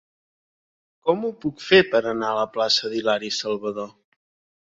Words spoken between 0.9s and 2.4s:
Com ho puc fer per anar a